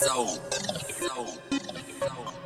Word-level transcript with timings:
so, 0.00 0.26
so, 1.00 1.26
so. 1.98 2.37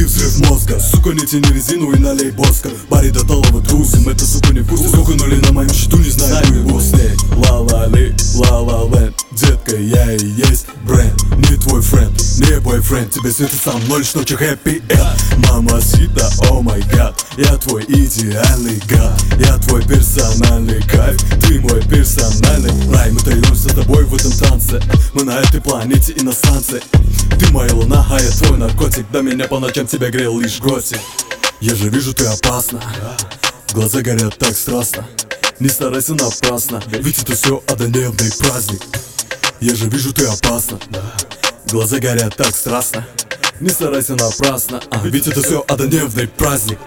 Биты, 0.00 0.06
взрыв 0.06 0.48
мозга 0.48 0.80
Сука, 0.80 1.10
не 1.10 1.26
тяни 1.26 1.52
резину 1.52 1.92
и 1.92 1.98
налей 1.98 2.30
боска. 2.30 2.70
Барри 2.88 3.10
до 3.10 3.20
талого 3.20 3.62
трусим, 3.62 4.08
это 4.08 4.24
сука 4.24 4.52
не 4.52 4.60
в 4.60 4.68
курсе 4.68 4.88
Сколько 4.88 5.12
нулей 5.12 5.40
на 5.40 5.52
моем 5.52 5.72
счету, 5.72 5.98
не 5.98 6.10
знаю, 6.10 6.46
и 6.48 6.60
босс 6.60 6.92
Ла-ла-ли, 7.36 8.14
ла-ла-ленд 8.34 9.14
Детка, 9.32 9.76
я 9.76 10.12
и 10.12 10.26
есть 10.26 10.66
бренд. 10.84 11.14
Не 11.36 11.56
твой 11.56 11.80
френд, 11.80 12.20
не 12.38 12.60
бойфренд. 12.60 13.10
Тебе 13.10 13.30
светит 13.30 13.60
сам 13.64 13.80
ноль, 13.88 14.04
что 14.04 14.24
че 14.24 14.36
хэппи 14.36 14.82
энд 14.88 15.48
Мама 15.48 15.80
сита, 15.80 16.28
о 16.50 16.60
май 16.60 16.82
гад. 16.92 17.14
Я 17.36 17.56
твой 17.56 17.84
идеальный 17.84 18.80
гад. 18.88 19.22
Я 19.38 19.56
твой 19.58 19.82
персональный 19.82 20.82
кайф. 20.82 21.18
Ты 21.46 21.60
мой 21.60 21.80
персональный 21.82 22.72
рай 22.92 23.12
Мы 23.12 23.20
тренируемся 23.20 23.68
с 23.68 23.74
тобой 23.74 24.04
в 24.04 24.14
этом 24.14 24.32
танце 24.32 24.82
Мы 25.14 25.24
на 25.24 25.38
этой 25.38 25.60
планете 25.60 26.12
иностранцы 26.16 26.82
Ты 27.38 27.50
моя 27.52 27.72
луна, 27.74 28.06
а 28.10 28.20
я 28.20 28.30
твой 28.30 28.58
наркотик. 28.58 29.10
До 29.10 29.22
меня 29.22 29.46
по 29.46 29.58
ночам 29.58 29.86
тебя 29.86 30.10
грел 30.10 30.38
лишь 30.38 30.60
гости. 30.60 30.98
Я 31.60 31.74
же 31.74 31.88
вижу, 31.88 32.14
ты 32.14 32.26
опасна. 32.26 32.80
Глаза 33.72 34.00
горят 34.02 34.38
так 34.38 34.56
страстно. 34.56 35.06
Не 35.58 35.68
старайся 35.68 36.14
напрасно. 36.14 36.82
Ведь 36.88 37.22
это 37.22 37.34
все 37.36 37.62
однодневный 37.66 38.30
праздник. 38.38 38.82
Я 39.60 39.74
же 39.74 39.88
вижу, 39.88 40.12
ты 40.12 40.26
опасна. 40.26 40.78
Глаза 41.70 41.98
горят 41.98 42.36
так 42.36 42.54
страстно. 42.54 43.06
Не 43.60 43.68
старайся 43.68 44.14
напрасно. 44.14 44.80
А, 44.90 45.06
Ведь 45.06 45.26
это 45.28 45.42
все 45.42 45.62
однодневный 45.68 46.28
праздник. 46.28 46.78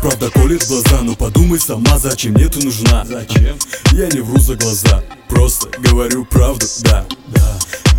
Правда 0.00 0.30
колет 0.30 0.66
глаза, 0.66 1.00
но 1.02 1.14
подумай 1.14 1.60
сама, 1.60 1.96
зачем 1.96 2.32
мне 2.32 2.48
ты 2.48 2.58
нужна? 2.64 3.04
Зачем? 3.04 3.56
Я 3.92 4.08
не 4.08 4.20
вру 4.20 4.40
за 4.40 4.56
глаза, 4.56 5.00
просто 5.28 5.68
говорю 5.78 6.24
правду, 6.24 6.66
да, 6.82 7.06
да 7.28 7.41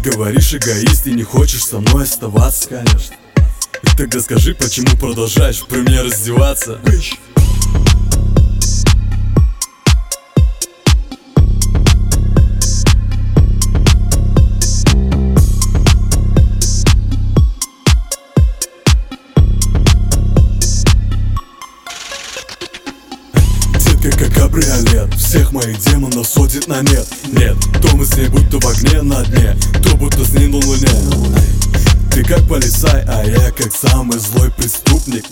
Говоришь 0.04 0.54
эгоист 0.54 1.08
и 1.08 1.14
не 1.14 1.24
хочешь 1.24 1.64
со 1.64 1.80
мной 1.80 2.04
оставаться, 2.04 2.68
конечно. 2.68 3.16
Тогда 3.98 4.20
скажи, 4.20 4.54
почему 4.54 4.98
продолжаешь 4.98 5.66
при 5.66 5.80
мне 5.80 6.02
раздеваться 6.02 6.82
Детка 24.04 24.26
как 24.26 24.34
кабриолет 24.34 25.14
Всех 25.14 25.54
моих 25.54 25.80
демонов 25.80 26.28
сводит 26.28 26.68
на 26.68 26.82
нет. 26.82 27.08
Нет, 27.28 27.56
то 27.82 27.96
мы 27.96 28.06
с 28.06 28.14
ней 28.18 28.28
будто 28.28 28.60
в 28.60 28.68
огне 28.68 29.02
на 29.02 29.24
дне. 29.24 29.56
То 29.82 29.96
будто 29.96 30.26
с 30.26 30.34
ней 30.34 30.48
на 30.48 30.58
луне. 30.58 30.90
Ты 32.12 32.22
как 32.26 32.46
полицай, 32.50 33.06
а 33.08 33.24
я 33.24 33.52
как 33.52 33.74
самый 33.74 34.20
злой 34.20 34.52
преступник. 34.52 35.24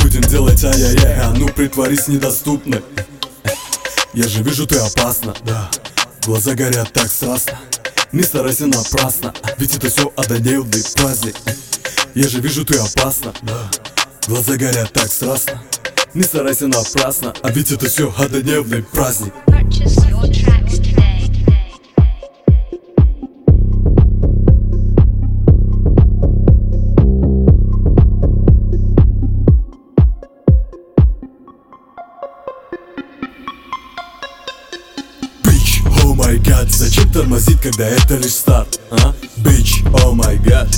Будем 0.00 0.20
делать 0.20 0.62
ай-яй-яй, 0.62 1.20
а 1.22 1.34
ну 1.36 1.48
притворись 1.48 2.06
недоступной 2.06 2.84
Я 4.12 4.28
же 4.28 4.44
вижу, 4.44 4.68
ты 4.68 4.78
опасна, 4.78 5.34
да 5.44 5.68
Глаза 6.24 6.54
горят 6.54 6.92
так 6.92 7.10
страстно. 7.10 7.58
Не 8.12 8.22
старайся 8.22 8.66
напрасно 8.66 9.34
Ведь 9.58 9.74
это 9.74 9.90
все 9.90 10.12
однодневный 10.16 10.84
праздник 10.94 11.34
Я 12.14 12.28
же 12.28 12.40
вижу, 12.40 12.64
ты 12.64 12.78
опасна, 12.78 13.32
да 13.42 13.70
Глаза 14.28 14.56
горят 14.56 14.92
так 14.92 15.10
страстно 15.10 15.60
Не 16.14 16.22
старайся 16.22 16.68
напрасно 16.68 17.34
А 17.42 17.50
ведь 17.50 17.72
это 17.72 17.88
все 17.88 18.12
однодневный 18.16 18.84
праздник. 18.84 19.32
Май 36.16 36.38
гад, 36.38 36.70
зачем 36.70 37.12
тормозить, 37.12 37.60
когда 37.60 37.86
это 37.86 38.16
лишь 38.16 38.34
старт, 38.34 38.80
а? 38.90 39.12
Бич, 39.36 39.82
о 40.02 40.12
май 40.12 40.38
гад, 40.38 40.68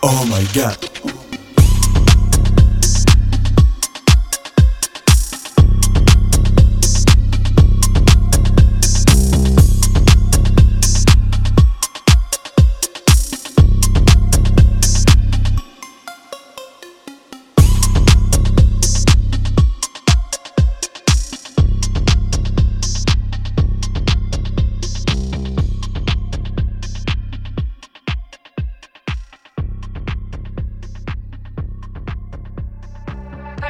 о 0.00 0.24
май 0.24 0.46
гад, 0.54 0.90
о 1.04 1.13